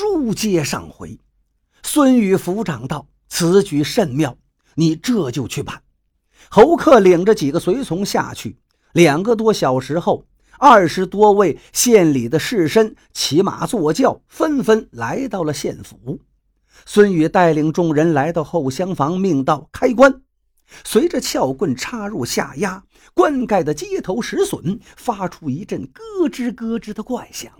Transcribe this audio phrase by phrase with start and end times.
[0.00, 1.18] 书接上回，
[1.82, 4.34] 孙宇抚掌道：“此举甚妙，
[4.76, 5.82] 你这就去办。”
[6.48, 8.56] 侯克领着几个随从下去。
[8.94, 10.24] 两个多小时后，
[10.58, 16.18] 二十多位县里的士绅骑马坐轿，纷纷来到了县府。
[16.86, 20.22] 孙宇带领众人来到后厢房，命道：“开棺。”
[20.82, 22.82] 随着撬棍插入下压，
[23.12, 27.52] 棺盖的接头石笋发出一阵咯吱咯吱的怪响。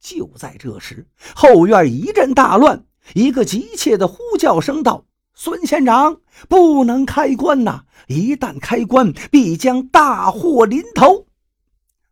[0.00, 2.84] 就在这时，后院一阵大乱，
[3.14, 7.84] 一个急切的呼叫声道：“孙县长，不能开棺呐！
[8.06, 11.26] 一旦开棺，必将大祸临头。”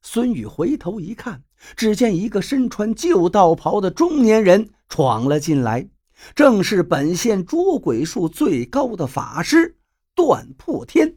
[0.03, 1.43] 孙宇回头一看，
[1.77, 5.89] 只见一个身穿旧道袍的中年人闯了进来，
[6.35, 9.77] 正是本县捉鬼术最高的法师
[10.15, 11.17] 段破天。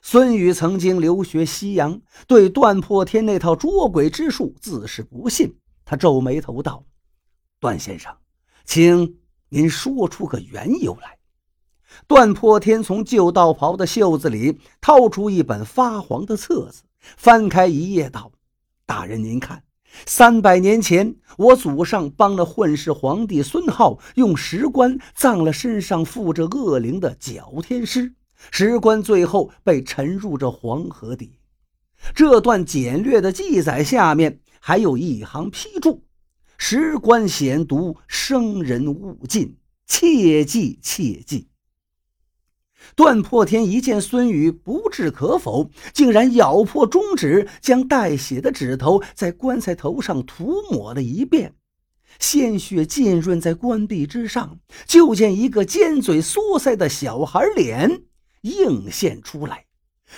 [0.00, 5.54] 孙宇曾经留学西洋，对段破天那套捉鬼之术自是不信。
[5.84, 6.84] 他皱眉头道
[7.60, 8.14] ：“段先生，
[8.64, 9.18] 请
[9.48, 11.18] 您说出个缘由来。”
[12.08, 18.32] 段破天从旧道袍的袖子里掏出一本发黄的册子，翻开一页道
[18.86, 19.62] ：“大人您看，
[20.06, 28.14] 三百年前我祖上帮了混世皇帝孙浩用石棺葬了身上附着恶灵的绞天师，
[28.50, 31.38] 石棺最后被沉入这黄河底。
[32.14, 36.04] 这段简略的记载下面。”还有一行批注
[36.56, 39.56] ：“石棺险毒，生人勿近，
[39.88, 41.48] 切记切记。”
[42.94, 51.56] 段破天一见孙宇不置可否，竟然咬破中指，将带血的指头在棺材头上涂抹了一遍，
[52.20, 58.04] 鲜血浸润在棺壁之上，就见一个尖嘴缩腮的小孩脸
[58.42, 59.66] 映现出来。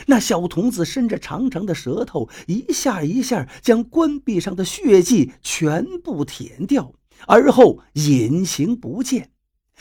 [0.07, 6.93] 那小童子伸着长长的舌头，一下一下将棺壁上的血迹全部舔掉，
[7.27, 9.31] 而后隐形不见。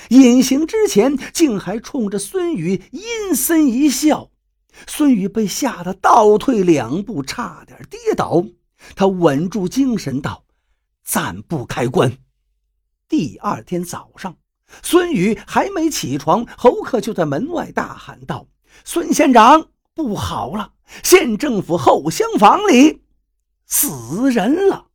[0.09, 4.31] 隐形之前，竟还冲着孙宇阴森一笑。
[4.87, 8.43] 孙宇被吓得倒退两步，差点跌倒。
[8.95, 10.45] 他稳住精神道
[11.05, 12.17] ：“暂不开棺。”
[13.07, 14.35] 第二天早上，
[14.81, 18.47] 孙宇还没起床，侯克就在门外大喊道
[18.83, 20.73] ：“孙县长！”不好了！
[21.03, 23.03] 县政府后厢房里
[23.65, 24.87] 死人了。